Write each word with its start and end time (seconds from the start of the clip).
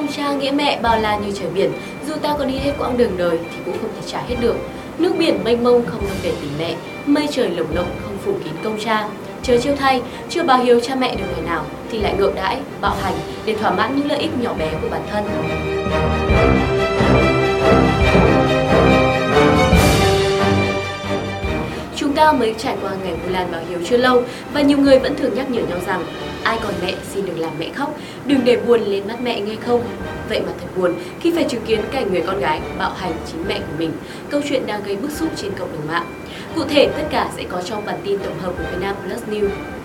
ông 0.00 0.08
cha 0.16 0.32
nghĩa 0.32 0.50
mẹ 0.50 0.78
bao 0.82 1.00
la 1.00 1.16
như 1.16 1.32
trời 1.32 1.48
biển, 1.54 1.72
dù 2.06 2.14
ta 2.14 2.34
có 2.38 2.44
đi 2.44 2.54
hết 2.54 2.72
quãng 2.78 2.96
đường 2.96 3.16
đời 3.16 3.38
thì 3.50 3.56
cũng 3.64 3.78
không 3.80 3.90
thể 3.96 4.02
trả 4.06 4.18
hết 4.28 4.36
được. 4.40 4.56
Nước 4.98 5.12
biển 5.18 5.44
mênh 5.44 5.64
mông 5.64 5.86
không 5.86 6.00
đông 6.00 6.16
về 6.22 6.32
tình 6.40 6.50
mẹ, 6.58 6.74
mây 7.06 7.28
trời 7.30 7.50
lồng 7.50 7.74
lộng 7.74 7.90
không 8.04 8.16
phủ 8.24 8.32
kín 8.44 8.52
công 8.64 8.78
cha. 8.84 9.08
Chớ 9.42 9.58
chiêu 9.58 9.76
thay, 9.76 10.02
chưa 10.28 10.42
báo 10.42 10.58
hiếu 10.58 10.80
cha 10.80 10.94
mẹ 10.94 11.16
được 11.16 11.24
ngày 11.32 11.42
nào 11.46 11.64
thì 11.90 11.98
lại 11.98 12.14
ngược 12.18 12.34
đãi, 12.34 12.56
bạo 12.80 12.96
hành 13.02 13.14
để 13.44 13.54
thỏa 13.54 13.70
mãn 13.70 13.96
những 13.96 14.08
lợi 14.08 14.18
ích 14.18 14.30
nhỏ 14.40 14.54
bé 14.58 14.70
của 14.82 14.88
bản 14.90 15.02
thân. 15.10 15.24
Ta 22.20 22.32
mới 22.32 22.54
trải 22.58 22.76
qua 22.82 22.90
ngày 23.02 23.14
Vu 23.14 23.32
Lan 23.32 23.52
báo 23.52 23.60
hiếu 23.68 23.78
chưa 23.84 23.96
lâu 23.96 24.22
và 24.52 24.60
nhiều 24.60 24.78
người 24.78 24.98
vẫn 24.98 25.16
thường 25.16 25.34
nhắc 25.34 25.50
nhở 25.50 25.62
nhau 25.62 25.78
rằng 25.86 26.04
ai 26.44 26.58
còn 26.62 26.74
mẹ 26.82 26.94
xin 27.14 27.26
đừng 27.26 27.40
làm 27.40 27.50
mẹ 27.58 27.68
khóc, 27.74 27.96
đừng 28.26 28.44
để 28.44 28.56
buồn 28.56 28.80
lên 28.80 29.08
mắt 29.08 29.20
mẹ 29.22 29.40
nghe 29.40 29.54
không. 29.66 29.84
Vậy 30.28 30.40
mà 30.40 30.52
thật 30.60 30.66
buồn 30.76 30.94
khi 31.20 31.32
phải 31.34 31.44
chứng 31.44 31.64
kiến 31.66 31.80
cảnh 31.92 32.12
người 32.12 32.22
con 32.26 32.40
gái 32.40 32.60
bạo 32.78 32.92
hành 32.96 33.12
chính 33.32 33.44
mẹ 33.48 33.58
của 33.58 33.78
mình. 33.78 33.92
Câu 34.30 34.40
chuyện 34.48 34.66
đang 34.66 34.82
gây 34.82 34.96
bức 34.96 35.10
xúc 35.10 35.28
trên 35.36 35.50
cộng 35.58 35.72
đồng 35.72 35.86
mạng. 35.88 36.06
Cụ 36.54 36.64
thể 36.64 36.88
tất 36.96 37.02
cả 37.10 37.30
sẽ 37.36 37.42
có 37.48 37.62
trong 37.62 37.86
bản 37.86 37.98
tin 38.04 38.18
tổng 38.18 38.38
hợp 38.38 38.52
của 38.58 38.64
Việt 38.70 38.78
Nam 38.80 38.96
Plus 39.06 39.22
News. 39.30 39.79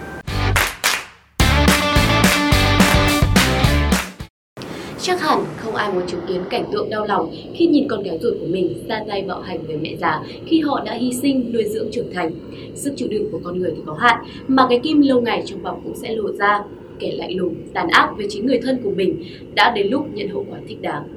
Chắc 5.06 5.22
hẳn 5.22 5.46
không 5.58 5.76
ai 5.76 5.92
muốn 5.92 6.08
chứng 6.08 6.22
kiến 6.28 6.44
cảnh 6.50 6.66
tượng 6.72 6.90
đau 6.90 7.06
lòng 7.06 7.36
khi 7.56 7.68
nhìn 7.68 7.88
con 7.90 8.04
gái 8.04 8.20
ruột 8.22 8.34
của 8.40 8.46
mình 8.46 8.86
ra 8.90 9.04
tay 9.08 9.22
bạo 9.22 9.42
hành 9.42 9.68
với 9.68 9.78
mẹ 9.78 9.96
già 10.00 10.22
khi 10.48 10.62
họ 10.62 10.82
đã 10.86 10.94
hy 10.94 11.14
sinh 11.22 11.52
nuôi 11.54 11.64
dưỡng 11.74 11.92
trưởng 11.92 12.14
thành. 12.14 12.32
Sức 12.76 12.94
chịu 12.98 13.08
đựng 13.08 13.32
của 13.32 13.40
con 13.44 13.60
người 13.60 13.72
thì 13.76 13.82
có 13.86 13.94
hạn, 13.94 14.26
mà 14.48 14.66
cái 14.70 14.80
kim 14.84 15.02
lâu 15.02 15.22
ngày 15.22 15.44
trong 15.46 15.64
bọc 15.64 15.80
cũng 15.84 15.96
sẽ 16.02 16.16
lộ 16.16 16.32
ra. 16.40 16.60
Kẻ 17.00 17.12
lạnh 17.12 17.38
lùng, 17.38 17.56
tàn 17.74 17.88
ác 17.88 18.10
với 18.18 18.28
chính 18.30 18.46
người 18.46 18.60
thân 18.64 18.82
của 18.84 18.90
mình 18.96 19.24
đã 19.56 19.72
đến 19.76 19.88
lúc 19.88 20.06
nhận 20.14 20.30
hậu 20.30 20.46
quả 20.50 20.60
thích 20.68 20.82
đáng. 20.82 21.08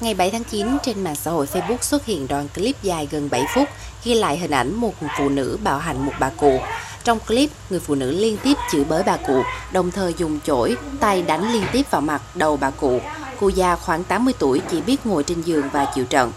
Ngày 0.00 0.14
7 0.14 0.30
tháng 0.30 0.44
9, 0.44 0.66
trên 0.82 1.04
mạng 1.04 1.16
xã 1.16 1.30
hội 1.30 1.46
Facebook 1.46 1.80
xuất 1.80 2.06
hiện 2.06 2.26
đoạn 2.28 2.46
clip 2.54 2.76
dài 2.82 3.08
gần 3.10 3.28
7 3.30 3.44
phút 3.54 3.68
ghi 4.04 4.14
lại 4.14 4.38
hình 4.38 4.50
ảnh 4.50 4.74
một 4.74 4.92
phụ 5.18 5.28
nữ 5.28 5.58
bạo 5.64 5.78
hành 5.78 6.06
một 6.06 6.12
bà 6.20 6.30
cụ. 6.36 6.58
Trong 7.04 7.18
clip, 7.20 7.50
người 7.70 7.80
phụ 7.80 7.94
nữ 7.94 8.10
liên 8.10 8.36
tiếp 8.42 8.54
chửi 8.72 8.84
bới 8.84 9.02
bà 9.02 9.16
cụ, 9.16 9.42
đồng 9.72 9.90
thời 9.90 10.14
dùng 10.18 10.40
chổi, 10.46 10.76
tay 11.00 11.22
đánh 11.22 11.52
liên 11.52 11.64
tiếp 11.72 11.86
vào 11.90 12.00
mặt, 12.00 12.22
đầu 12.34 12.56
bà 12.56 12.70
cụ. 12.70 13.00
Cụ 13.40 13.48
già 13.48 13.76
khoảng 13.76 14.04
80 14.04 14.34
tuổi 14.38 14.60
chỉ 14.70 14.80
biết 14.80 15.06
ngồi 15.06 15.24
trên 15.24 15.42
giường 15.42 15.68
và 15.72 15.86
chịu 15.94 16.04
trận. 16.04 16.32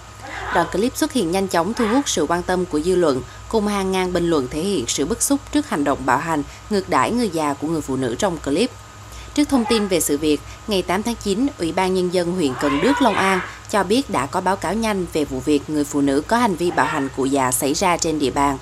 Đoạn 0.53 0.67
clip 0.71 0.97
xuất 0.97 1.13
hiện 1.13 1.31
nhanh 1.31 1.47
chóng 1.47 1.73
thu 1.73 1.87
hút 1.87 2.09
sự 2.09 2.25
quan 2.29 2.43
tâm 2.43 2.65
của 2.65 2.79
dư 2.79 2.95
luận, 2.95 3.21
cùng 3.49 3.67
hàng 3.67 3.91
ngàn 3.91 4.13
bình 4.13 4.29
luận 4.29 4.47
thể 4.51 4.61
hiện 4.61 4.85
sự 4.87 5.05
bức 5.05 5.21
xúc 5.21 5.39
trước 5.51 5.69
hành 5.69 5.83
động 5.83 5.97
bạo 6.05 6.17
hành, 6.17 6.43
ngược 6.69 6.89
đãi 6.89 7.11
người 7.11 7.29
già 7.29 7.53
của 7.53 7.67
người 7.67 7.81
phụ 7.81 7.95
nữ 7.95 8.15
trong 8.19 8.37
clip. 8.37 8.71
Trước 9.33 9.49
thông 9.49 9.65
tin 9.69 9.87
về 9.87 9.99
sự 9.99 10.17
việc, 10.17 10.41
ngày 10.67 10.81
8 10.81 11.03
tháng 11.03 11.15
9, 11.23 11.47
Ủy 11.59 11.71
ban 11.71 11.93
Nhân 11.93 12.13
dân 12.13 12.31
huyện 12.31 12.53
Cần 12.61 12.81
Đước, 12.81 13.01
Long 13.01 13.15
An 13.15 13.39
cho 13.69 13.83
biết 13.83 14.09
đã 14.09 14.25
có 14.25 14.41
báo 14.41 14.55
cáo 14.55 14.73
nhanh 14.73 15.05
về 15.13 15.25
vụ 15.25 15.39
việc 15.39 15.69
người 15.69 15.83
phụ 15.83 16.01
nữ 16.01 16.21
có 16.27 16.37
hành 16.37 16.55
vi 16.55 16.71
bạo 16.71 16.85
hành 16.85 17.09
cụ 17.15 17.25
già 17.25 17.51
xảy 17.51 17.73
ra 17.73 17.97
trên 17.97 18.19
địa 18.19 18.31
bàn. 18.31 18.57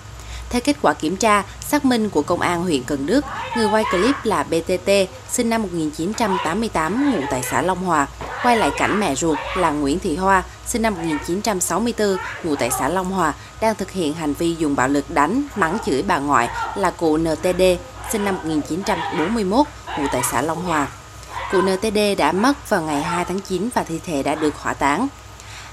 Theo 0.52 0.62
kết 0.62 0.76
quả 0.82 0.94
kiểm 0.94 1.18
tra, 1.18 1.44
xác 1.68 1.86
minh 1.86 2.10
của 2.10 2.22
Công 2.22 2.42
an 2.42 2.62
huyện 2.62 2.84
Cần 2.84 3.06
Đức, 3.06 3.26
người 3.58 3.68
quay 3.68 3.84
clip 3.92 4.16
là 4.24 4.44
BTT, 4.44 4.90
sinh 5.30 5.50
năm 5.50 5.62
1988, 5.62 7.12
ngụ 7.12 7.22
tại 7.32 7.42
xã 7.52 7.62
Long 7.62 7.84
Hòa, 7.84 8.08
quay 8.44 8.58
lại 8.58 8.72
cảnh 8.78 9.00
mẹ 9.00 9.16
ruột 9.16 9.38
là 9.58 9.72
Nguyễn 9.72 10.00
Thị 10.00 10.16
Hoa, 10.16 10.44
sinh 10.68 10.82
năm 10.82 10.96
1964, 10.96 12.18
ngụ 12.44 12.56
tại 12.56 12.70
xã 12.80 12.90
Long 12.90 13.12
Hòa, 13.12 13.34
đang 13.62 13.76
thực 13.76 13.92
hiện 13.92 14.14
hành 14.14 14.34
vi 14.34 14.56
dùng 14.56 14.76
bạo 14.76 14.88
lực 14.88 15.12
đánh, 15.12 15.44
mắng 15.56 15.78
chửi 15.86 16.04
bà 16.08 16.20
ngoại 16.20 16.50
là 16.76 16.92
cụ 16.92 17.18
NTD, 17.18 17.62
sinh 18.12 18.26
năm 18.26 18.36
1941, 18.36 19.68
ngụ 20.00 20.08
tại 20.12 20.22
xã 20.32 20.42
Long 20.42 20.64
Hòa. 20.64 20.88
Cụ 21.52 21.62
NTD 21.62 21.98
đã 22.18 22.32
mất 22.32 22.70
vào 22.70 22.82
ngày 22.82 23.02
2 23.02 23.26
tháng 23.26 23.40
9 23.40 23.70
và 23.74 23.84
thi 23.84 24.00
thể 24.06 24.24
đã 24.24 24.36
được 24.36 24.56
hỏa 24.56 24.74
táng. 24.74 25.08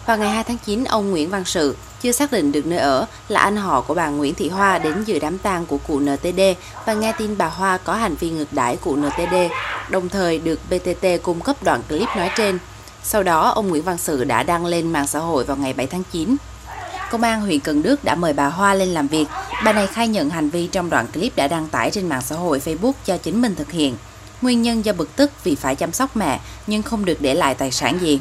Vào 0.07 0.19
ngày 0.19 0.31
2 0.31 0.45
tháng 0.45 0.59
9, 0.59 0.85
ông 0.85 1.11
Nguyễn 1.11 1.31
Văn 1.31 1.45
Sự, 1.45 1.77
chưa 2.03 2.13
xác 2.13 2.33
định 2.33 2.53
được 2.53 2.67
nơi 2.67 2.79
ở, 2.79 3.07
là 3.29 3.41
anh 3.41 3.57
họ 3.57 3.81
của 3.81 3.95
bà 3.95 4.09
Nguyễn 4.09 4.35
Thị 4.35 4.49
Hoa 4.49 4.79
đến 4.79 5.05
dự 5.05 5.19
đám 5.19 5.39
tang 5.39 5.67
của 5.67 5.79
cụ 5.79 6.01
NTD 6.01 6.41
và 6.87 6.95
nghe 6.95 7.13
tin 7.19 7.39
bà 7.39 7.47
Hoa 7.47 7.79
có 7.79 7.95
hành 7.95 8.15
vi 8.15 8.31
ngược 8.31 8.53
đãi 8.53 8.77
cụ 8.77 8.97
NTD, 8.97 9.35
đồng 9.91 10.09
thời 10.09 10.39
được 10.39 10.61
BTT 10.71 11.07
cung 11.23 11.41
cấp 11.41 11.63
đoạn 11.63 11.83
clip 11.89 12.09
nói 12.17 12.31
trên. 12.37 12.59
Sau 13.03 13.23
đó, 13.23 13.49
ông 13.49 13.69
Nguyễn 13.69 13.83
Văn 13.83 13.99
Sự 13.99 14.25
đã 14.25 14.43
đăng 14.43 14.67
lên 14.67 14.93
mạng 14.93 15.07
xã 15.07 15.19
hội 15.19 15.45
vào 15.45 15.57
ngày 15.57 15.73
7 15.73 15.87
tháng 15.87 16.03
9. 16.13 16.37
Công 17.11 17.23
an 17.23 17.41
huyện 17.41 17.61
Cần 17.61 17.83
Đức 17.83 18.05
đã 18.05 18.15
mời 18.15 18.33
bà 18.33 18.47
Hoa 18.47 18.75
lên 18.75 18.89
làm 18.89 19.09
việc. 19.09 19.27
Bà 19.65 19.73
này 19.73 19.87
khai 19.87 20.09
nhận 20.09 20.31
hành 20.31 20.51
vi 20.51 20.67
trong 20.67 20.91
đoạn 20.91 21.07
clip 21.07 21.37
đã 21.37 21.49
đăng 21.49 21.69
tải 21.69 21.91
trên 21.91 22.09
mạng 22.09 22.23
xã 22.23 22.37
hội 22.37 22.61
Facebook 22.65 22.93
cho 23.05 23.17
chính 23.17 23.43
mình 23.43 23.55
thực 23.55 23.73
hiện. 23.73 23.97
Nguyên 24.43 24.63
nhân 24.63 24.85
do 24.85 24.93
bực 24.93 25.17
tức 25.17 25.31
vì 25.45 25.55
phải 25.55 25.75
chăm 25.75 25.93
sóc 25.93 26.17
mẹ 26.17 26.41
nhưng 26.67 26.83
không 26.83 27.05
được 27.05 27.17
để 27.21 27.35
lại 27.35 27.55
tài 27.55 27.71
sản 27.71 27.99
gì. 28.01 28.21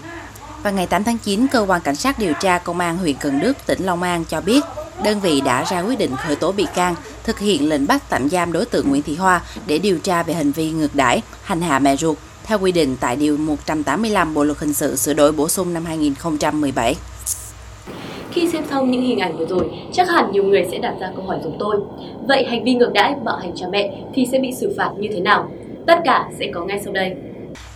Vào 0.63 0.73
ngày 0.73 0.87
8 0.87 1.03
tháng 1.03 1.17
9, 1.17 1.47
cơ 1.47 1.65
quan 1.67 1.81
cảnh 1.81 1.95
sát 1.95 2.19
điều 2.19 2.33
tra 2.33 2.57
công 2.57 2.79
an 2.79 2.97
huyện 2.97 3.15
Cần 3.19 3.39
Đức, 3.39 3.57
tỉnh 3.65 3.85
Long 3.85 4.03
An 4.03 4.25
cho 4.25 4.41
biết 4.41 4.63
đơn 5.03 5.19
vị 5.19 5.41
đã 5.45 5.63
ra 5.63 5.81
quyết 5.81 5.99
định 5.99 6.11
khởi 6.15 6.35
tố 6.35 6.51
bị 6.51 6.65
can, 6.75 6.95
thực 7.23 7.39
hiện 7.39 7.69
lệnh 7.69 7.87
bắt 7.87 8.03
tạm 8.09 8.29
giam 8.29 8.51
đối 8.51 8.65
tượng 8.65 8.89
Nguyễn 8.89 9.01
Thị 9.01 9.15
Hoa 9.15 9.41
để 9.67 9.77
điều 9.77 9.99
tra 9.99 10.23
về 10.23 10.33
hành 10.33 10.51
vi 10.51 10.71
ngược 10.71 10.95
đãi, 10.95 11.21
hành 11.43 11.61
hạ 11.61 11.79
mẹ 11.79 11.95
ruột 11.95 12.17
theo 12.43 12.59
quy 12.59 12.71
định 12.71 12.95
tại 12.99 13.15
Điều 13.15 13.37
185 13.37 14.33
Bộ 14.33 14.43
Luật 14.43 14.57
Hình 14.59 14.73
sự 14.73 14.95
sửa 14.95 15.13
đổi 15.13 15.31
bổ 15.31 15.49
sung 15.49 15.73
năm 15.73 15.85
2017. 15.85 16.95
Khi 18.31 18.47
xem 18.47 18.63
xong 18.69 18.91
những 18.91 19.01
hình 19.01 19.19
ảnh 19.19 19.37
vừa 19.37 19.45
rồi, 19.45 19.69
chắc 19.93 20.09
hẳn 20.09 20.31
nhiều 20.31 20.43
người 20.43 20.67
sẽ 20.71 20.77
đặt 20.77 20.93
ra 20.99 21.11
câu 21.15 21.25
hỏi 21.25 21.39
giống 21.43 21.57
tôi. 21.59 21.75
Vậy 22.27 22.45
hành 22.49 22.63
vi 22.63 22.73
ngược 22.73 22.93
đãi 22.93 23.15
bạo 23.23 23.37
hành 23.37 23.51
cha 23.55 23.65
mẹ 23.71 23.91
thì 24.13 24.27
sẽ 24.31 24.39
bị 24.39 24.51
xử 24.51 24.73
phạt 24.77 24.89
như 24.99 25.09
thế 25.13 25.19
nào? 25.19 25.51
Tất 25.87 25.99
cả 26.05 26.29
sẽ 26.39 26.45
có 26.53 26.65
ngay 26.65 26.81
sau 26.83 26.93
đây. 26.93 27.15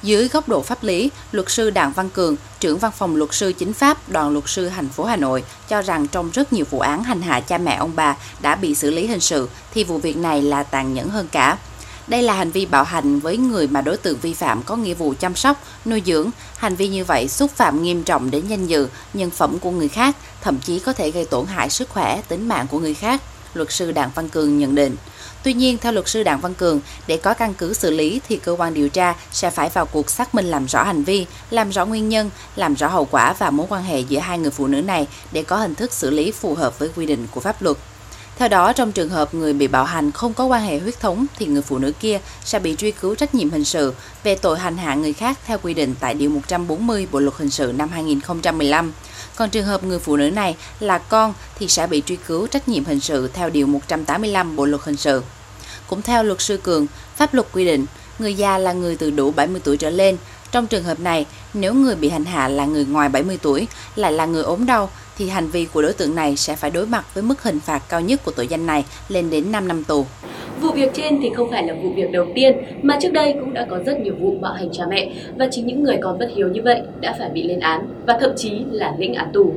Dưới 0.04 0.28
góc 0.28 0.50
độ 0.50 0.62
pháp 0.62 0.84
lý, 0.84 1.12
luật 1.32 1.50
sư 1.50 1.70
Đặng 1.70 1.92
Văn 1.92 2.10
Cường, 2.10 2.36
trưởng 2.60 2.78
văn 2.78 2.92
phòng 2.98 3.16
luật 3.16 3.34
sư 3.34 3.54
chính 3.58 3.74
pháp 3.74 4.10
đoàn 4.10 4.30
luật 4.30 4.44
sư 4.48 4.70
thành 4.70 4.90
phố 4.90 5.04
Hà 5.04 5.16
Nội 5.16 5.44
cho 5.70 5.82
rằng 5.82 6.08
trong 6.08 6.32
rất 6.32 6.54
nhiều 6.54 6.66
vụ 6.70 6.80
án 6.80 7.04
hành 7.04 7.22
hạ 7.22 7.40
cha 7.40 7.58
mẹ 7.58 7.76
ông 7.76 7.92
bà 7.96 8.16
đã 8.42 8.56
bị 8.56 8.76
xử 8.76 8.92
lý 8.92 9.08
hình 9.08 9.20
sự 9.20 9.50
thì 9.74 9.84
vụ 9.84 9.98
việc 9.98 10.18
này 10.18 10.42
là 10.42 10.64
tàn 10.64 10.94
nhẫn 10.94 11.10
hơn 11.10 11.28
cả. 11.32 11.58
Đây 12.08 12.24
là 12.24 12.34
hành 12.34 12.52
vi 12.52 12.66
bạo 12.66 12.84
hành 12.84 13.20
với 13.20 13.38
người 13.38 13.68
mà 13.68 13.82
đối 13.82 13.98
tượng 13.98 14.18
vi 14.22 14.34
phạm 14.34 14.64
có 14.64 14.76
nghĩa 14.76 14.94
vụ 14.94 15.14
chăm 15.20 15.36
sóc, 15.36 15.64
nuôi 15.86 16.02
dưỡng. 16.06 16.30
Hành 16.58 16.76
vi 16.76 16.88
như 16.88 17.06
vậy 17.06 17.28
xúc 17.28 17.52
phạm 17.56 17.84
nghiêm 17.84 18.04
trọng 18.04 18.32
đến 18.32 18.48
danh 18.48 18.68
dự, 18.68 18.88
nhân 19.14 19.30
phẩm 19.30 19.60
của 19.60 19.72
người 19.72 19.88
khác, 19.88 20.16
thậm 20.42 20.60
chí 20.60 20.80
có 20.80 20.94
thể 20.94 21.12
gây 21.12 21.26
tổn 21.26 21.46
hại 21.46 21.70
sức 21.70 21.90
khỏe, 21.90 22.22
tính 22.28 22.48
mạng 22.48 22.68
của 22.72 22.80
người 22.80 22.94
khác. 22.94 23.22
Luật 23.54 23.72
sư 23.72 23.92
Đặng 23.92 24.12
Văn 24.16 24.30
Cường 24.30 24.58
nhận 24.58 24.76
định. 24.76 24.96
Tuy 25.44 25.54
nhiên, 25.54 25.78
theo 25.78 25.92
luật 25.92 26.08
sư 26.08 26.24
Đặng 26.24 26.42
Văn 26.42 26.54
Cường, 26.54 26.82
để 27.08 27.18
có 27.18 27.34
căn 27.34 27.54
cứ 27.54 27.74
xử 27.74 27.92
lý 27.92 28.22
thì 28.30 28.38
cơ 28.38 28.56
quan 28.58 28.74
điều 28.74 28.90
tra 28.90 29.16
sẽ 29.32 29.50
phải 29.50 29.70
vào 29.70 29.86
cuộc 29.86 30.10
xác 30.10 30.36
minh 30.36 30.46
làm 30.46 30.66
rõ 30.66 30.84
hành 30.84 31.04
vi, 31.04 31.26
làm 31.50 31.70
rõ 31.70 31.86
nguyên 31.86 32.10
nhân, 32.10 32.30
làm 32.56 32.74
rõ 32.74 32.88
hậu 32.88 33.08
quả 33.12 33.34
và 33.34 33.50
mối 33.50 33.68
quan 33.70 33.84
hệ 33.84 34.00
giữa 34.00 34.20
hai 34.20 34.40
người 34.40 34.52
phụ 34.52 34.68
nữ 34.68 34.82
này 34.82 35.08
để 35.32 35.44
có 35.44 35.58
hình 35.58 35.76
thức 35.76 35.94
xử 35.94 36.10
lý 36.10 36.32
phù 36.32 36.56
hợp 36.56 36.80
với 36.80 36.90
quy 36.96 37.06
định 37.06 37.28
của 37.32 37.42
pháp 37.42 37.62
luật. 37.62 37.78
Theo 38.38 38.48
đó, 38.48 38.74
trong 38.74 38.92
trường 38.92 39.10
hợp 39.10 39.34
người 39.34 39.54
bị 39.54 39.68
bạo 39.68 39.84
hành 39.84 40.12
không 40.12 40.34
có 40.34 40.46
quan 40.46 40.64
hệ 40.64 40.80
huyết 40.80 41.00
thống 41.00 41.26
thì 41.38 41.46
người 41.46 41.62
phụ 41.62 41.78
nữ 41.78 41.92
kia 42.00 42.20
sẽ 42.44 42.60
bị 42.60 42.76
truy 42.76 42.92
cứu 42.92 43.16
trách 43.16 43.36
nhiệm 43.36 43.50
hình 43.50 43.66
sự 43.66 43.94
về 44.24 44.36
tội 44.36 44.60
hành 44.60 44.78
hạ 44.78 44.96
người 44.96 45.14
khác 45.14 45.38
theo 45.46 45.58
quy 45.64 45.74
định 45.74 45.96
tại 46.00 46.14
Điều 46.14 46.30
140 46.30 47.08
Bộ 47.12 47.20
Luật 47.20 47.36
Hình 47.38 47.50
sự 47.50 47.74
năm 47.78 47.90
2015. 47.90 48.94
Còn 49.36 49.50
trường 49.50 49.66
hợp 49.66 49.84
người 49.84 50.00
phụ 50.00 50.18
nữ 50.18 50.30
này 50.32 50.56
là 50.80 50.98
con 50.98 51.34
thì 51.60 51.68
sẽ 51.68 51.88
bị 51.88 52.04
truy 52.06 52.18
cứu 52.28 52.48
trách 52.48 52.68
nhiệm 52.68 52.86
hình 52.86 53.00
sự 53.00 53.28
theo 53.34 53.50
Điều 53.50 53.68
185 53.68 54.56
Bộ 54.56 54.66
Luật 54.66 54.82
Hình 54.84 54.98
sự. 54.98 55.24
Cũng 55.88 56.02
theo 56.02 56.24
luật 56.24 56.42
sư 56.42 56.58
Cường, 56.58 56.88
pháp 57.16 57.34
luật 57.34 57.48
quy 57.54 57.66
định 57.66 57.86
người 58.20 58.34
già 58.34 58.58
là 58.58 58.74
người 58.74 58.96
từ 58.96 59.12
đủ 59.12 59.32
70 59.32 59.62
tuổi 59.64 59.78
trở 59.78 59.90
lên. 59.90 60.18
Trong 60.52 60.68
trường 60.68 60.84
hợp 60.84 61.00
này, 61.00 61.26
nếu 61.54 61.74
người 61.74 61.96
bị 61.96 62.10
hành 62.10 62.26
hạ 62.26 62.48
là 62.48 62.66
người 62.66 62.86
ngoài 62.86 63.10
70 63.10 63.38
tuổi, 63.42 63.68
lại 63.96 64.12
là 64.12 64.26
người 64.26 64.44
ốm 64.44 64.66
đau, 64.66 64.90
thì 65.22 65.30
hành 65.30 65.48
vi 65.48 65.68
của 65.74 65.82
đối 65.82 65.94
tượng 65.94 66.16
này 66.16 66.36
sẽ 66.36 66.56
phải 66.56 66.72
đối 66.72 66.86
mặt 66.86 67.06
với 67.14 67.24
mức 67.24 67.44
hình 67.44 67.60
phạt 67.60 67.82
cao 67.90 68.02
nhất 68.02 68.20
của 68.26 68.32
tội 68.32 68.48
danh 68.48 68.66
này 68.66 68.86
lên 69.10 69.30
đến 69.30 69.52
5 69.52 69.68
năm 69.68 69.84
tù. 69.84 70.06
Vụ 70.62 70.72
việc 70.72 70.94
trên 70.94 71.20
thì 71.22 71.30
không 71.36 71.52
phải 71.52 71.68
là 71.68 71.74
vụ 71.84 71.90
việc 71.96 72.12
đầu 72.12 72.26
tiên, 72.36 72.58
mà 72.82 72.98
trước 73.02 73.12
đây 73.14 73.36
cũng 73.40 73.54
đã 73.54 73.68
có 73.70 73.80
rất 73.86 74.00
nhiều 74.00 74.16
vụ 74.20 74.36
bạo 74.42 74.54
hành 74.54 74.70
cha 74.72 74.84
mẹ, 74.90 75.12
và 75.38 75.48
chính 75.52 75.68
những 75.68 75.84
người 75.84 75.98
con 76.02 76.20
bất 76.20 76.30
hiếu 76.36 76.48
như 76.48 76.62
vậy 76.64 76.82
đã 77.00 77.16
phải 77.20 77.30
bị 77.30 77.44
lên 77.44 77.60
án 77.60 77.88
và 78.08 78.18
thậm 78.22 78.32
chí 78.38 78.52
là 78.72 78.96
lĩnh 78.98 79.14
án 79.14 79.32
tù. 79.34 79.54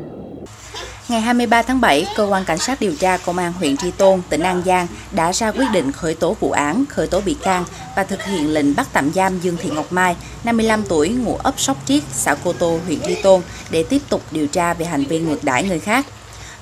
Ngày 1.08 1.20
23 1.20 1.62
tháng 1.62 1.80
7, 1.80 2.06
Cơ 2.16 2.24
quan 2.24 2.44
Cảnh 2.44 2.58
sát 2.58 2.80
điều 2.80 2.96
tra 2.96 3.16
Công 3.16 3.38
an 3.38 3.52
huyện 3.52 3.76
Tri 3.76 3.90
Tôn, 3.90 4.22
tỉnh 4.28 4.42
An 4.42 4.62
Giang 4.66 4.86
đã 5.12 5.32
ra 5.32 5.52
quyết 5.52 5.66
định 5.72 5.92
khởi 5.92 6.14
tố 6.14 6.36
vụ 6.40 6.50
án, 6.50 6.84
khởi 6.88 7.06
tố 7.06 7.20
bị 7.20 7.34
can 7.34 7.64
và 7.96 8.04
thực 8.04 8.22
hiện 8.22 8.54
lệnh 8.54 8.76
bắt 8.76 8.88
tạm 8.92 9.12
giam 9.12 9.40
Dương 9.40 9.56
Thị 9.56 9.70
Ngọc 9.70 9.92
Mai, 9.92 10.16
55 10.44 10.82
tuổi, 10.88 11.08
ngụ 11.08 11.36
ấp 11.36 11.60
Sóc 11.60 11.76
Triết, 11.86 12.02
xã 12.12 12.36
Cô 12.44 12.52
Tô, 12.52 12.78
huyện 12.86 13.00
Tri 13.06 13.14
Tôn 13.22 13.40
để 13.70 13.82
tiếp 13.82 14.02
tục 14.08 14.22
điều 14.30 14.46
tra 14.46 14.74
về 14.74 14.86
hành 14.86 15.04
vi 15.04 15.20
ngược 15.20 15.44
đãi 15.44 15.64
người 15.64 15.78
khác. 15.78 16.06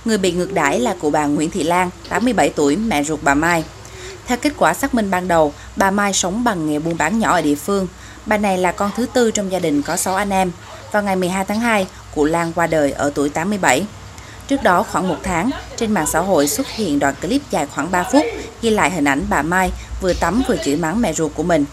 Người 0.05 0.19
bị 0.19 0.33
ngược 0.33 0.53
đãi 0.53 0.81
là 0.81 0.95
cụ 1.01 1.11
bà 1.11 1.27
Nguyễn 1.27 1.51
Thị 1.51 1.63
Lan, 1.63 1.91
87 2.09 2.49
tuổi, 2.49 2.77
mẹ 2.77 3.05
ruột 3.05 3.21
bà 3.23 3.35
Mai. 3.35 3.65
Theo 4.27 4.39
kết 4.39 4.53
quả 4.57 4.75
xác 4.75 4.95
minh 4.95 5.11
ban 5.11 5.29
đầu, 5.29 5.53
bà 5.77 5.91
Mai 5.91 6.13
sống 6.13 6.45
bằng 6.45 6.67
nghề 6.67 6.79
buôn 6.79 6.97
bán 6.99 7.19
nhỏ 7.19 7.33
ở 7.33 7.43
địa 7.43 7.55
phương. 7.55 7.87
Bà 8.27 8.39
này 8.39 8.59
là 8.59 8.73
con 8.73 8.91
thứ 8.97 9.07
tư 9.13 9.31
trong 9.31 9.53
gia 9.53 9.59
đình 9.59 9.83
có 9.83 9.97
6 9.97 10.15
anh 10.17 10.31
em. 10.31 10.51
Vào 10.93 11.03
ngày 11.03 11.17
12 11.17 11.45
tháng 11.45 11.61
2, 11.61 11.87
cụ 12.15 12.25
Lan 12.25 12.53
qua 12.53 12.67
đời 12.67 12.93
ở 12.93 13.13
tuổi 13.15 13.29
87. 13.29 13.87
Trước 14.53 14.63
đó 14.63 14.83
khoảng 14.83 15.09
một 15.09 15.17
tháng, 15.23 15.51
trên 15.77 15.93
mạng 15.93 16.07
xã 16.07 16.21
hội 16.21 16.49
xuất 16.49 16.69
hiện 16.69 16.99
đoạn 16.99 17.15
clip 17.23 17.43
dài 17.51 17.67
khoảng 17.67 17.91
3 17.91 18.05
phút 18.13 18.25
ghi 18.63 18.71
lại 18.71 18.91
hình 18.91 19.05
ảnh 19.05 19.27
bà 19.29 19.43
Mai 19.43 19.71
vừa 20.01 20.13
tắm 20.13 20.43
vừa 20.49 20.57
chửi 20.65 20.77
mắng 20.77 21.01
mẹ 21.01 21.13
ruột 21.13 21.33
của 21.35 21.43
mình. 21.43 21.65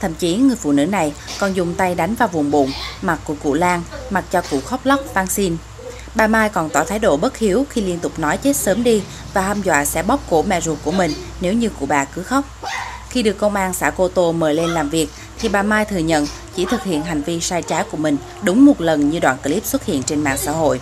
Thậm 0.00 0.14
chí 0.14 0.36
người 0.36 0.56
phụ 0.56 0.72
nữ 0.72 0.86
này 0.86 1.12
còn 1.38 1.56
dùng 1.56 1.74
tay 1.74 1.94
đánh 1.94 2.14
vào 2.14 2.28
vùng 2.28 2.50
bụng, 2.50 2.72
mặt 3.02 3.18
của 3.24 3.34
cụ 3.42 3.54
Lan, 3.54 3.82
mặc 4.10 4.24
cho 4.30 4.42
cụ 4.50 4.60
khóc 4.60 4.80
lóc 4.84 5.00
van 5.14 5.26
xin. 5.26 5.56
Bà 6.14 6.26
Mai 6.26 6.48
còn 6.48 6.70
tỏ 6.70 6.84
thái 6.84 6.98
độ 6.98 7.16
bất 7.16 7.38
hiếu 7.38 7.66
khi 7.70 7.80
liên 7.80 7.98
tục 7.98 8.18
nói 8.18 8.36
chết 8.36 8.56
sớm 8.56 8.84
đi 8.84 9.02
và 9.34 9.40
hăm 9.40 9.62
dọa 9.62 9.84
sẽ 9.84 10.02
bóp 10.02 10.20
cổ 10.30 10.42
mẹ 10.42 10.60
ruột 10.60 10.78
của 10.84 10.92
mình 10.92 11.12
nếu 11.40 11.52
như 11.52 11.68
cụ 11.80 11.86
bà 11.86 12.04
cứ 12.04 12.22
khóc. 12.22 12.44
Khi 13.08 13.22
được 13.22 13.38
công 13.38 13.54
an 13.54 13.74
xã 13.74 13.90
Cô 13.90 14.08
Tô 14.08 14.32
mời 14.32 14.54
lên 14.54 14.70
làm 14.70 14.90
việc, 14.90 15.08
thì 15.38 15.48
bà 15.48 15.62
Mai 15.62 15.84
thừa 15.84 15.98
nhận 15.98 16.26
chỉ 16.54 16.64
thực 16.64 16.84
hiện 16.84 17.02
hành 17.02 17.22
vi 17.22 17.40
sai 17.40 17.62
trái 17.62 17.84
của 17.90 17.96
mình 17.96 18.16
đúng 18.42 18.64
một 18.64 18.80
lần 18.80 19.10
như 19.10 19.18
đoạn 19.18 19.36
clip 19.42 19.66
xuất 19.66 19.84
hiện 19.84 20.02
trên 20.02 20.20
mạng 20.20 20.38
xã 20.38 20.52
hội. 20.52 20.80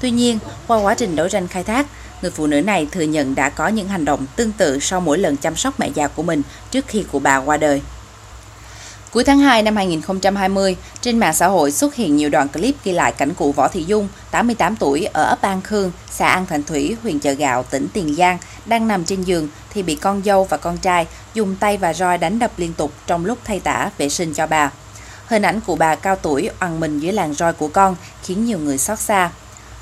Tuy 0.00 0.10
nhiên, 0.10 0.38
qua 0.66 0.78
quá 0.78 0.94
trình 0.94 1.16
đấu 1.16 1.28
tranh 1.28 1.48
khai 1.48 1.64
thác, 1.64 1.86
người 2.22 2.30
phụ 2.30 2.46
nữ 2.46 2.60
này 2.60 2.88
thừa 2.92 3.00
nhận 3.00 3.34
đã 3.34 3.48
có 3.48 3.68
những 3.68 3.88
hành 3.88 4.04
động 4.04 4.26
tương 4.36 4.52
tự 4.52 4.78
sau 4.80 5.00
mỗi 5.00 5.18
lần 5.18 5.36
chăm 5.36 5.56
sóc 5.56 5.80
mẹ 5.80 5.88
già 5.94 6.08
của 6.08 6.22
mình 6.22 6.42
trước 6.70 6.84
khi 6.88 7.04
cụ 7.12 7.18
bà 7.18 7.36
qua 7.36 7.56
đời. 7.56 7.82
Cuối 9.12 9.24
tháng 9.24 9.38
2 9.38 9.62
năm 9.62 9.76
2020, 9.76 10.76
trên 11.00 11.18
mạng 11.18 11.34
xã 11.34 11.46
hội 11.46 11.72
xuất 11.72 11.94
hiện 11.94 12.16
nhiều 12.16 12.30
đoạn 12.30 12.48
clip 12.48 12.74
ghi 12.84 12.92
lại 12.92 13.12
cảnh 13.12 13.34
cụ 13.34 13.52
Võ 13.52 13.68
Thị 13.68 13.84
Dung, 13.84 14.08
88 14.30 14.76
tuổi, 14.76 15.04
ở 15.04 15.24
ấp 15.24 15.42
An 15.42 15.62
Khương, 15.62 15.92
xã 16.10 16.28
An 16.28 16.46
Thành 16.46 16.62
Thủy, 16.62 16.96
huyện 17.02 17.18
Chợ 17.18 17.32
Gạo, 17.32 17.62
tỉnh 17.62 17.88
Tiền 17.92 18.14
Giang, 18.14 18.38
đang 18.66 18.88
nằm 18.88 19.04
trên 19.04 19.22
giường 19.22 19.48
thì 19.70 19.82
bị 19.82 19.94
con 19.94 20.22
dâu 20.24 20.44
và 20.44 20.56
con 20.56 20.78
trai 20.78 21.06
dùng 21.34 21.56
tay 21.56 21.76
và 21.76 21.94
roi 21.94 22.18
đánh 22.18 22.38
đập 22.38 22.50
liên 22.56 22.72
tục 22.72 22.92
trong 23.06 23.24
lúc 23.24 23.38
thay 23.44 23.60
tả 23.60 23.90
vệ 23.98 24.08
sinh 24.08 24.34
cho 24.34 24.46
bà. 24.46 24.70
Hình 25.26 25.42
ảnh 25.42 25.60
cụ 25.60 25.76
bà 25.76 25.94
cao 25.94 26.16
tuổi 26.16 26.50
oằn 26.60 26.80
mình 26.80 27.00
dưới 27.00 27.12
làn 27.12 27.34
roi 27.34 27.52
của 27.52 27.68
con 27.68 27.96
khiến 28.22 28.44
nhiều 28.44 28.58
người 28.58 28.78
xót 28.78 28.98
xa. 28.98 29.30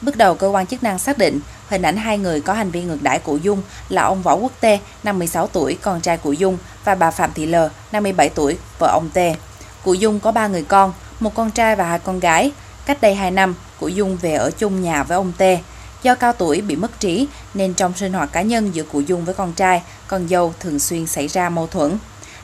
Bước 0.03 0.17
đầu 0.17 0.35
cơ 0.35 0.49
quan 0.49 0.67
chức 0.67 0.83
năng 0.83 0.99
xác 0.99 1.19
định 1.19 1.41
hình 1.69 1.83
ảnh 1.83 1.97
hai 1.97 2.19
người 2.19 2.41
có 2.41 2.53
hành 2.53 2.71
vi 2.71 2.83
ngược 2.83 3.03
đãi 3.03 3.19
cụ 3.19 3.37
Dung 3.37 3.63
là 3.89 4.03
ông 4.03 4.23
Võ 4.23 4.35
Quốc 4.35 4.53
Tê, 4.61 4.79
56 5.03 5.47
tuổi, 5.47 5.79
con 5.83 6.01
trai 6.01 6.17
cụ 6.17 6.33
Dung 6.33 6.59
và 6.85 6.95
bà 6.95 7.11
Phạm 7.11 7.33
Thị 7.35 7.47
L, 7.47 7.55
57 7.93 8.29
tuổi, 8.29 8.59
vợ 8.79 8.89
ông 8.93 9.11
Tê. 9.13 9.37
Cụ 9.85 9.95
Dung 9.95 10.21
có 10.21 10.33
ba 10.33 10.47
người 10.47 10.63
con, 10.63 10.93
một 11.21 11.35
con 11.35 11.51
trai 11.51 11.77
và 11.77 11.85
hai 11.85 11.99
con 11.99 12.21
gái. 12.21 12.53
Cách 12.87 13.01
đây 13.01 13.15
2 13.15 13.31
năm, 13.31 13.55
cụ 13.81 13.89
Dung 13.89 14.17
về 14.17 14.35
ở 14.35 14.51
chung 14.59 14.83
nhà 14.83 15.03
với 15.03 15.17
ông 15.17 15.33
Tê. 15.39 15.59
Do 16.03 16.15
cao 16.15 16.33
tuổi 16.33 16.61
bị 16.61 16.77
mất 16.77 17.01
trí 17.01 17.29
nên 17.55 17.75
trong 17.75 17.95
sinh 17.97 18.13
hoạt 18.13 18.33
cá 18.33 18.43
nhân 18.43 18.75
giữa 18.75 18.83
cụ 18.83 19.01
Dung 19.01 19.25
với 19.25 19.35
con 19.35 19.53
trai, 19.53 19.83
con 20.07 20.29
dâu 20.29 20.55
thường 20.61 20.79
xuyên 20.79 21.07
xảy 21.07 21.29
ra 21.29 21.49
mâu 21.49 21.67
thuẫn. 21.67 21.99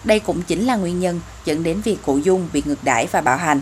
Đây 0.04 0.20
cũng 0.20 0.42
chính 0.42 0.66
là 0.66 0.76
nguyên 0.76 1.00
nhân 1.00 1.20
dẫn 1.44 1.62
đến 1.62 1.80
việc 1.80 1.98
cụ 2.02 2.18
Dung 2.18 2.48
bị 2.52 2.62
ngược 2.64 2.84
đãi 2.84 3.06
và 3.12 3.20
bạo 3.20 3.36
hành. 3.36 3.60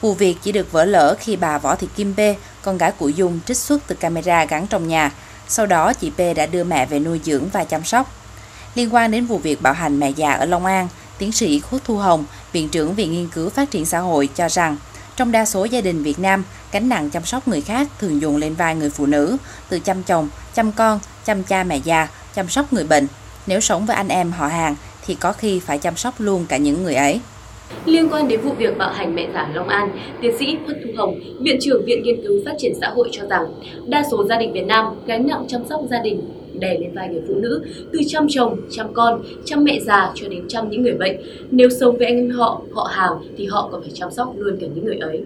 Vụ 0.00 0.14
việc 0.14 0.36
chỉ 0.42 0.52
được 0.52 0.72
vỡ 0.72 0.84
lỡ 0.84 1.16
khi 1.20 1.36
bà 1.36 1.58
Võ 1.58 1.74
Thị 1.74 1.88
Kim 1.96 2.14
Bê, 2.16 2.36
con 2.68 2.78
gái 2.78 2.92
của 2.92 3.08
Dung 3.08 3.40
trích 3.46 3.56
xuất 3.56 3.82
từ 3.86 3.94
camera 3.94 4.44
gắn 4.44 4.66
trong 4.66 4.88
nhà. 4.88 5.10
Sau 5.48 5.66
đó 5.66 5.92
chị 5.92 6.10
P 6.10 6.36
đã 6.36 6.46
đưa 6.46 6.64
mẹ 6.64 6.86
về 6.86 6.98
nuôi 6.98 7.20
dưỡng 7.24 7.48
và 7.48 7.64
chăm 7.64 7.84
sóc. 7.84 8.12
Liên 8.74 8.94
quan 8.94 9.10
đến 9.10 9.26
vụ 9.26 9.38
việc 9.38 9.62
bạo 9.62 9.72
hành 9.72 10.00
mẹ 10.00 10.10
già 10.10 10.32
ở 10.32 10.44
Long 10.44 10.66
An, 10.66 10.88
tiến 11.18 11.32
sĩ 11.32 11.60
Khuất 11.60 11.84
Thu 11.84 11.96
Hồng, 11.96 12.24
Viện 12.52 12.68
trưởng 12.68 12.94
Viện 12.94 13.12
Nghiên 13.12 13.28
cứu 13.28 13.50
Phát 13.50 13.70
triển 13.70 13.86
Xã 13.86 13.98
hội 13.98 14.28
cho 14.34 14.48
rằng, 14.48 14.76
trong 15.16 15.32
đa 15.32 15.44
số 15.44 15.64
gia 15.64 15.80
đình 15.80 16.02
Việt 16.02 16.18
Nam, 16.18 16.44
gánh 16.72 16.88
nặng 16.88 17.10
chăm 17.10 17.24
sóc 17.24 17.48
người 17.48 17.60
khác 17.60 17.88
thường 18.00 18.20
dồn 18.20 18.36
lên 18.36 18.54
vai 18.54 18.74
người 18.74 18.90
phụ 18.90 19.06
nữ, 19.06 19.36
từ 19.68 19.78
chăm 19.78 20.02
chồng, 20.02 20.28
chăm 20.54 20.72
con, 20.72 21.00
chăm 21.24 21.42
cha 21.42 21.64
mẹ 21.64 21.76
già, 21.76 22.08
chăm 22.34 22.48
sóc 22.48 22.72
người 22.72 22.84
bệnh. 22.84 23.06
Nếu 23.46 23.60
sống 23.60 23.86
với 23.86 23.96
anh 23.96 24.08
em 24.08 24.32
họ 24.32 24.46
hàng 24.46 24.76
thì 25.06 25.14
có 25.14 25.32
khi 25.32 25.60
phải 25.60 25.78
chăm 25.78 25.96
sóc 25.96 26.14
luôn 26.18 26.46
cả 26.46 26.56
những 26.56 26.82
người 26.82 26.94
ấy. 26.94 27.20
Liên 27.84 28.08
quan 28.12 28.28
đến 28.28 28.40
vụ 28.40 28.52
việc 28.52 28.78
bạo 28.78 28.92
hành 28.92 29.14
mẹ 29.14 29.28
già 29.34 29.48
Long 29.54 29.68
An, 29.68 29.98
tiến 30.20 30.38
sĩ 30.38 30.56
Khuất 30.64 30.76
Thu 30.84 30.90
Hồng, 30.96 31.20
Viện 31.40 31.58
trưởng 31.60 31.84
Viện 31.84 32.02
Nghiên 32.02 32.22
cứu 32.22 32.42
Phát 32.44 32.52
triển 32.58 32.72
Xã 32.80 32.88
hội 32.88 33.08
cho 33.12 33.26
rằng 33.26 33.44
đa 33.86 34.04
số 34.10 34.24
gia 34.28 34.38
đình 34.38 34.52
Việt 34.52 34.66
Nam 34.66 34.84
gánh 35.06 35.26
nặng 35.26 35.44
chăm 35.48 35.62
sóc 35.68 35.80
gia 35.90 36.02
đình 36.02 36.20
đè 36.60 36.78
lên 36.78 36.94
vai 36.94 37.08
người 37.08 37.22
phụ 37.28 37.34
nữ, 37.34 37.64
từ 37.92 37.98
chăm 38.08 38.26
chồng, 38.30 38.56
chăm 38.70 38.94
con, 38.94 39.22
chăm 39.44 39.64
mẹ 39.64 39.80
già 39.80 40.10
cho 40.14 40.28
đến 40.28 40.48
chăm 40.48 40.70
những 40.70 40.82
người 40.82 40.94
bệnh. 40.94 41.16
Nếu 41.50 41.68
sống 41.80 41.98
với 41.98 42.06
anh 42.06 42.16
em 42.16 42.30
họ, 42.30 42.60
họ 42.74 42.90
hàng 42.92 43.12
thì 43.38 43.46
họ 43.46 43.68
còn 43.72 43.82
phải 43.82 43.90
chăm 43.94 44.10
sóc 44.10 44.32
luôn 44.36 44.56
cả 44.60 44.66
những 44.74 44.84
người 44.84 44.98
ấy. 44.98 45.22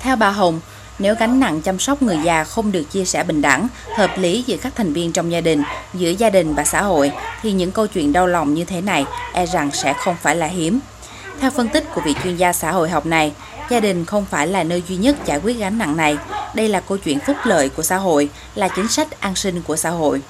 Theo 0.00 0.16
bà 0.16 0.30
Hồng, 0.30 0.60
nếu 0.98 1.14
gánh 1.20 1.40
nặng 1.40 1.60
chăm 1.64 1.78
sóc 1.78 2.02
người 2.02 2.18
già 2.24 2.44
không 2.44 2.72
được 2.72 2.82
chia 2.90 3.04
sẻ 3.04 3.24
bình 3.24 3.42
đẳng, 3.42 3.68
hợp 3.96 4.10
lý 4.18 4.44
giữa 4.46 4.56
các 4.62 4.76
thành 4.76 4.92
viên 4.92 5.12
trong 5.12 5.32
gia 5.32 5.40
đình, 5.40 5.62
giữa 5.94 6.10
gia 6.10 6.30
đình 6.30 6.54
và 6.54 6.64
xã 6.64 6.82
hội, 6.82 7.12
thì 7.42 7.52
những 7.52 7.70
câu 7.70 7.86
chuyện 7.86 8.12
đau 8.12 8.26
lòng 8.26 8.54
như 8.54 8.64
thế 8.64 8.80
này 8.80 9.04
e 9.32 9.46
rằng 9.46 9.70
sẽ 9.72 9.92
không 9.92 10.14
phải 10.22 10.36
là 10.36 10.46
hiếm. 10.46 10.80
Theo 11.40 11.50
phân 11.50 11.68
tích 11.68 11.84
của 11.94 12.00
vị 12.04 12.14
chuyên 12.24 12.36
gia 12.36 12.52
xã 12.52 12.72
hội 12.72 12.90
học 12.90 13.06
này, 13.06 13.32
gia 13.70 13.80
đình 13.80 14.04
không 14.04 14.24
phải 14.24 14.46
là 14.46 14.64
nơi 14.64 14.82
duy 14.88 14.96
nhất 14.96 15.16
giải 15.24 15.40
quyết 15.44 15.58
gánh 15.58 15.78
nặng 15.78 15.96
này. 15.96 16.16
Đây 16.54 16.68
là 16.68 16.80
câu 16.80 16.98
chuyện 16.98 17.18
phúc 17.26 17.36
lợi 17.44 17.68
của 17.68 17.82
xã 17.82 17.96
hội, 17.96 18.28
là 18.54 18.68
chính 18.68 18.88
sách 18.88 19.20
an 19.20 19.34
sinh 19.34 19.62
của 19.62 19.76
xã 19.76 19.90
hội. 19.90 20.22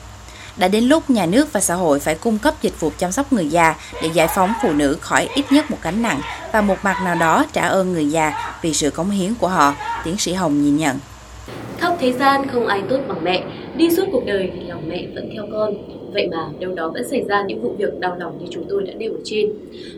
Đã 0.56 0.68
đến 0.68 0.84
lúc 0.84 1.10
nhà 1.10 1.26
nước 1.26 1.52
và 1.52 1.60
xã 1.60 1.74
hội 1.74 2.00
phải 2.00 2.14
cung 2.14 2.38
cấp 2.38 2.54
dịch 2.62 2.80
vụ 2.80 2.90
chăm 2.98 3.12
sóc 3.12 3.32
người 3.32 3.48
già 3.48 3.74
để 4.02 4.10
giải 4.14 4.28
phóng 4.34 4.52
phụ 4.62 4.72
nữ 4.72 4.96
khỏi 5.00 5.28
ít 5.34 5.52
nhất 5.52 5.70
một 5.70 5.78
gánh 5.82 6.02
nặng 6.02 6.20
và 6.52 6.60
một 6.60 6.76
mặt 6.82 6.96
nào 7.04 7.14
đó 7.14 7.44
trả 7.52 7.66
ơn 7.66 7.92
người 7.92 8.10
già 8.10 8.54
vì 8.62 8.74
sự 8.74 8.90
cống 8.90 9.10
hiến 9.10 9.34
của 9.34 9.48
họ, 9.48 9.74
tiến 10.04 10.18
sĩ 10.18 10.32
Hồng 10.32 10.62
nhìn 10.62 10.76
nhận. 10.76 10.98
Khóc 11.80 11.96
thế 12.00 12.12
gian 12.12 12.48
không 12.48 12.66
ai 12.66 12.82
tốt 12.90 12.98
bằng 13.08 13.24
mẹ, 13.24 13.42
đi 13.76 13.90
suốt 13.96 14.04
cuộc 14.12 14.26
đời 14.26 14.50
thì 14.54 14.60
lòng 14.66 14.82
mẹ 14.88 15.06
vẫn 15.14 15.30
theo 15.34 15.46
con. 15.52 15.74
Vậy 16.12 16.28
mà 16.30 16.48
đâu 16.60 16.74
đó 16.74 16.90
vẫn 16.94 17.08
xảy 17.08 17.24
ra 17.28 17.44
những 17.48 17.62
vụ 17.62 17.74
việc 17.78 18.00
đau 18.00 18.16
lòng 18.20 18.38
như 18.40 18.46
chúng 18.50 18.64
tôi 18.68 18.82
đã 18.82 18.92
nêu 18.94 19.12
ở 19.12 19.18
trên. 19.24 19.52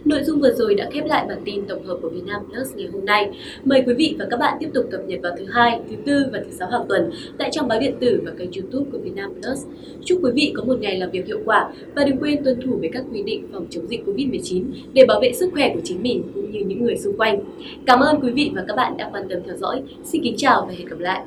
Nội 0.05 0.25
dung 0.25 0.41
vừa 0.41 0.53
rồi 0.53 0.75
đã 0.75 0.89
khép 0.93 1.07
lại 1.07 1.25
bản 1.29 1.39
tin 1.45 1.67
tổng 1.67 1.85
hợp 1.85 1.99
của 2.03 2.09
Vietnam 2.09 2.43
Plus 2.49 2.77
ngày 2.77 2.89
hôm 2.93 3.05
nay. 3.05 3.31
Mời 3.65 3.83
quý 3.87 3.95
vị 3.95 4.17
và 4.19 4.27
các 4.31 4.37
bạn 4.37 4.57
tiếp 4.61 4.69
tục 4.75 4.87
cập 4.91 5.01
nhật 5.07 5.21
vào 5.23 5.33
thứ 5.39 5.45
hai, 5.51 5.81
thứ 5.91 5.97
tư 6.07 6.25
và 6.33 6.39
thứ 6.45 6.51
sáu 6.51 6.69
hàng 6.71 6.85
tuần 6.89 7.11
tại 7.39 7.49
trang 7.53 7.69
báo 7.69 7.81
điện 7.81 7.95
tử 8.01 8.23
và 8.25 8.31
kênh 8.39 8.51
YouTube 8.53 8.91
của 8.93 8.99
Vietnam 8.99 9.33
Plus. 9.35 9.67
Chúc 10.05 10.19
quý 10.23 10.31
vị 10.35 10.53
có 10.57 10.65
một 10.65 10.81
ngày 10.81 10.99
làm 10.99 11.11
việc 11.11 11.27
hiệu 11.27 11.39
quả 11.45 11.73
và 11.95 12.05
đừng 12.05 12.19
quên 12.19 12.45
tuân 12.45 12.61
thủ 12.61 12.77
với 12.81 12.91
các 12.93 13.05
quy 13.13 13.23
định 13.23 13.47
phòng 13.53 13.67
chống 13.71 13.89
dịch 13.89 14.05
Covid-19 14.07 14.65
để 14.93 15.05
bảo 15.09 15.21
vệ 15.21 15.33
sức 15.33 15.51
khỏe 15.53 15.71
của 15.75 15.81
chính 15.85 16.03
mình 16.03 16.23
cũng 16.35 16.51
như 16.51 16.61
những 16.61 16.85
người 16.85 16.97
xung 16.97 17.17
quanh. 17.17 17.41
Cảm 17.87 18.01
ơn 18.01 18.21
quý 18.21 18.31
vị 18.31 18.51
và 18.55 18.65
các 18.69 18.77
bạn 18.77 18.97
đã 18.97 19.11
quan 19.13 19.29
tâm 19.29 19.39
theo 19.47 19.57
dõi. 19.57 19.83
Xin 20.05 20.23
kính 20.23 20.37
chào 20.37 20.67
và 20.69 20.75
hẹn 20.79 20.87
gặp 20.89 20.99
lại. 20.99 21.23